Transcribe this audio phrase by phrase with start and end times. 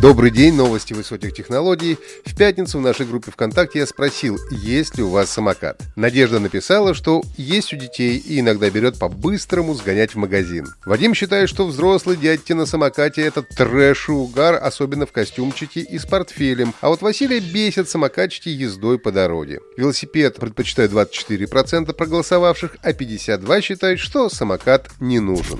[0.00, 1.98] Добрый день, новости высоких технологий.
[2.24, 5.82] В пятницу в нашей группе ВКонтакте я спросил, есть ли у вас самокат.
[5.96, 10.68] Надежда написала, что есть у детей и иногда берет по-быстрому сгонять в магазин.
[10.86, 15.98] Вадим считает, что взрослый дядьки на самокате это трэш и угар, особенно в костюмчике и
[15.98, 16.74] с портфелем.
[16.80, 19.58] А вот Василия бесит самокатчики ездой по дороге.
[19.76, 25.58] Велосипед предпочитает 24% проголосовавших, а 52% считают, что самокат не нужен.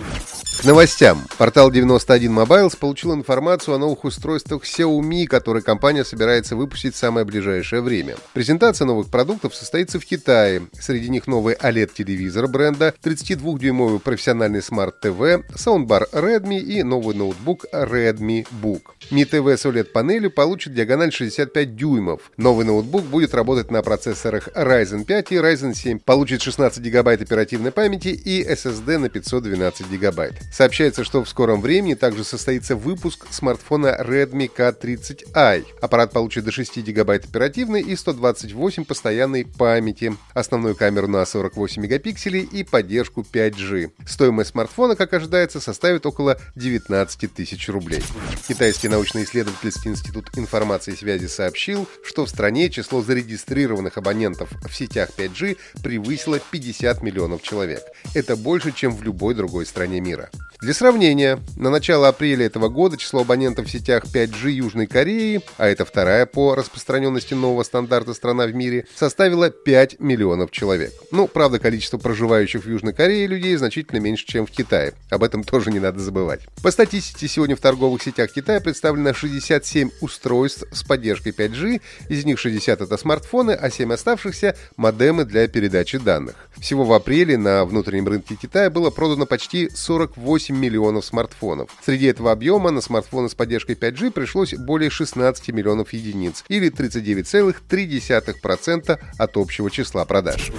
[0.59, 1.25] К новостям.
[1.39, 7.25] Портал 91 Mobiles получил информацию о новых устройствах Xiaomi, которые компания собирается выпустить в самое
[7.25, 8.17] ближайшее время.
[8.33, 10.63] Презентация новых продуктов состоится в Китае.
[10.73, 18.83] Среди них новый OLED-телевизор бренда, 32-дюймовый профессиональный смарт-ТВ, саундбар Redmi и новый ноутбук Redmi Book.
[19.13, 22.33] Mi TV с OLED-панелью получит диагональ 65 дюймов.
[22.37, 27.71] Новый ноутбук будет работать на процессорах Ryzen 5 и Ryzen 7, получит 16 гигабайт оперативной
[27.71, 30.48] памяти и SSD на 512 гигабайт.
[30.51, 35.65] Сообщается, что в скором времени также состоится выпуск смартфона Redmi K30i.
[35.81, 42.43] Аппарат получит до 6 гигабайт оперативной и 128 постоянной памяти, основную камеру на 48 мегапикселей
[42.43, 43.91] и поддержку 5G.
[44.07, 48.03] Стоимость смартфона, как ожидается, составит около 19 тысяч рублей.
[48.47, 55.11] Китайский научно-исследовательский институт информации и связи сообщил, что в стране число зарегистрированных абонентов в сетях
[55.17, 57.83] 5G превысило 50 миллионов человек.
[58.15, 60.31] Это больше, чем в любой другой стране мира.
[60.61, 65.69] Для сравнения, на начало апреля этого года число абонентов в сетях 5G Южной Кореи, а
[65.69, 70.93] это вторая по распространенности нового стандарта страна в мире, составило 5 миллионов человек.
[71.13, 74.95] Ну, правда, количество проживающих в Южной Корее людей значительно меньше, чем в Китае.
[75.11, 76.41] Об этом тоже не надо забывать.
[76.61, 82.37] По статистике, сегодня в торговых сетях Китая представлено 67 устройств с поддержкой 5G, из них
[82.41, 86.35] 60 это смартфоны, а 7 оставшихся— модемы для передачи данных.
[86.57, 90.09] Всего в апреле на внутреннем рынке Китая было продано почти 48
[90.55, 91.71] миллионов смартфонов.
[91.85, 98.99] Среди этого объема на смартфоны с поддержкой 5G пришлось более 16 миллионов единиц, или 39,3%
[99.19, 100.51] от общего числа продаж.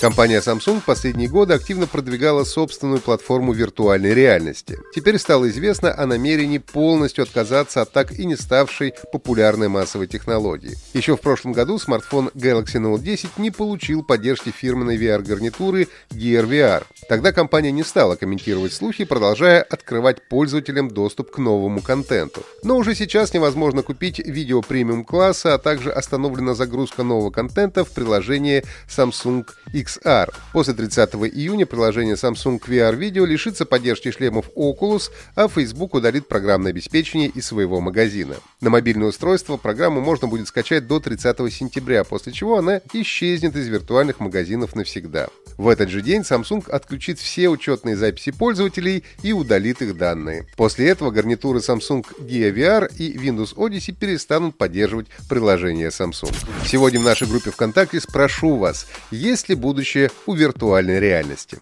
[0.00, 4.78] Компания Samsung в последние годы активно продвигала собственную платформу виртуальной реальности.
[4.94, 10.78] Теперь стало известно о намерении полностью отказаться от так и не ставшей популярной массовой технологии.
[10.94, 16.84] Еще в прошлом году смартфон Galaxy Note 10 не получил поддержки фирменной VR-гарнитуры Gear VR.
[17.10, 22.42] Тогда компания не стала комментировать слухи, продолжая открывать пользователям доступ к новому контенту.
[22.62, 27.90] Но уже сейчас невозможно купить видео премиум класса, а также остановлена загрузка нового контента в
[27.90, 30.32] приложении Samsung X XR.
[30.52, 36.70] После 30 июня приложение Samsung VR Video лишится поддержки шлемов Oculus, а Facebook удалит программное
[36.70, 38.36] обеспечение из своего магазина.
[38.60, 43.68] На мобильное устройство программу можно будет скачать до 30 сентября, после чего она исчезнет из
[43.68, 45.28] виртуальных магазинов навсегда.
[45.56, 50.46] В этот же день Samsung отключит все учетные записи пользователей и удалит их данные.
[50.56, 56.34] После этого гарнитуры Samsung Dia VR и Windows Odyssey перестанут поддерживать приложение Samsung.
[56.66, 61.58] Сегодня в нашей группе ВКонтакте спрошу вас, есть ли будущее у виртуальной реальности.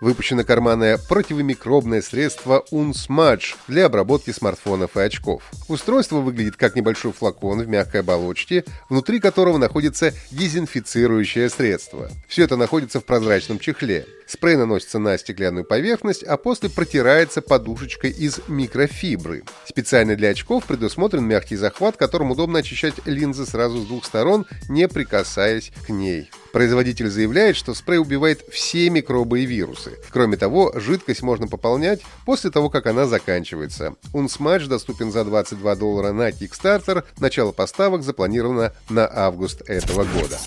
[0.00, 5.44] Выпущено карманное противомикробное средство UnSmudge для обработки смартфонов и очков.
[5.68, 12.10] Устройство выглядит как небольшой флакон в мягкой оболочке, внутри которого находится дезинфицирующее средство.
[12.26, 14.06] Все это находится в прозрачном чехле.
[14.26, 19.44] Спрей наносится на стеклянную поверхность, а после протирается подушечкой из микрофибры.
[19.68, 24.88] Специально для очков предусмотрен мягкий захват, которым удобно очищать линзы сразу с двух сторон, не
[24.88, 26.28] прикасаясь к ней.
[26.52, 29.98] Производитель заявляет, что спрей убивает все микробы и вирусы.
[30.10, 33.94] Кроме того, жидкость можно пополнять после того, как она заканчивается.
[34.12, 37.04] Унсматч доступен за 22 доллара на Kickstarter.
[37.18, 40.38] Начало поставок запланировано на август этого года.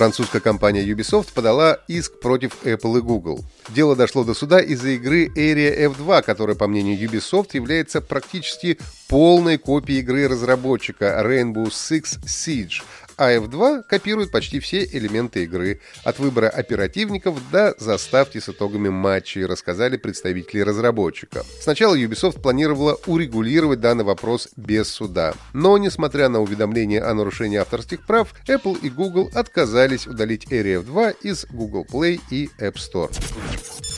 [0.00, 3.44] Французская компания Ubisoft подала иск против Apple и Google.
[3.68, 8.78] Дело дошло до суда из-за игры Area F2, которая, по мнению Ubisoft, является практически
[9.08, 12.82] полной копией игры разработчика Rainbow Six Siege,
[13.20, 19.44] а F2 копирует почти все элементы игры, от выбора оперативников до заставки с итогами матчей,
[19.44, 21.44] рассказали представители разработчика.
[21.60, 25.34] Сначала Ubisoft планировала урегулировать данный вопрос без суда.
[25.52, 31.16] Но, несмотря на уведомления о нарушении авторских прав, Apple и Google отказались удалить Area F2
[31.20, 33.12] из Google Play и App Store.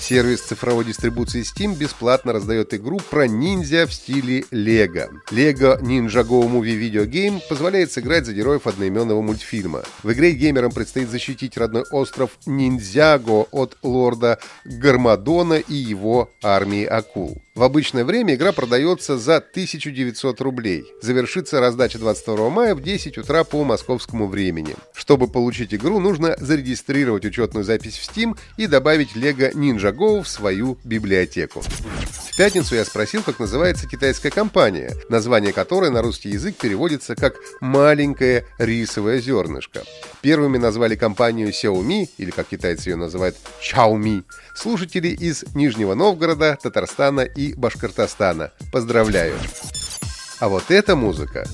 [0.02, 5.08] Сервис цифровой дистрибуции Steam бесплатно раздает игру про ниндзя в стиле Лего.
[5.30, 9.82] Lego Ninjago Movie Video Game позволяет сыграть за героев одноименного мультфильма.
[10.02, 17.42] В игре геймерам предстоит защитить родной остров Ниндзяго от лорда Гармадона и его армии акул.
[17.54, 20.84] В обычное время игра продается за 1900 рублей.
[21.02, 24.74] Завершится раздача 22 мая в 10 утра по московскому времени.
[24.94, 30.28] Чтобы получить игру, нужно зарегистрировать учетную запись в Steam и добавить Lego Ninja Go в
[30.28, 31.62] свою библиотеку.
[32.32, 37.34] В пятницу я спросил, как называется китайская компания, название которой на русский язык переводится как
[37.60, 39.82] «маленькое рисовое зернышко».
[40.22, 44.24] Первыми назвали компанию Xiaomi, или как китайцы ее называют Xiaomi,
[44.54, 48.52] слушатели из Нижнего Новгорода, Татарстана и Башкортостана.
[48.72, 49.34] Поздравляю!
[50.40, 51.46] А вот эта музыка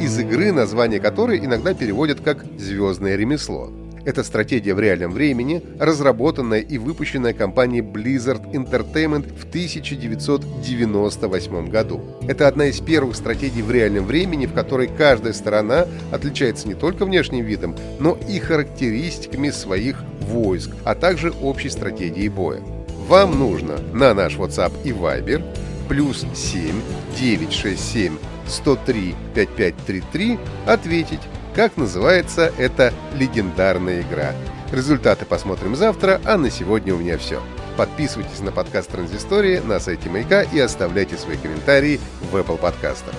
[0.00, 3.70] из игры, название которой иногда переводят как «звездное ремесло».
[4.06, 12.00] Это стратегия в реальном времени, разработанная и выпущенная компанией Blizzard Entertainment в 1998 году.
[12.26, 17.04] Это одна из первых стратегий в реальном времени, в которой каждая сторона отличается не только
[17.04, 22.62] внешним видом, но и характеристиками своих войск, а также общей стратегией боя.
[23.06, 25.44] Вам нужно на наш WhatsApp и Viber
[25.88, 26.80] плюс 7
[27.18, 28.16] 967
[28.50, 31.20] 103 5533 ответить,
[31.54, 34.34] как называется эта легендарная игра.
[34.72, 37.42] Результаты посмотрим завтра, а на сегодня у меня все.
[37.76, 42.00] Подписывайтесь на подкаст Транзистории на сайте Маяка и оставляйте свои комментарии
[42.30, 43.14] в Apple подкастах.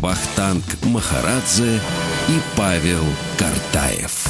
[0.00, 1.76] Бахтанг Махарадзе
[2.28, 3.04] и Павел
[3.38, 4.29] Картаев.